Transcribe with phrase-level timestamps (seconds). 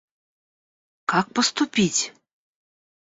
[1.05, 2.11] Как поступить?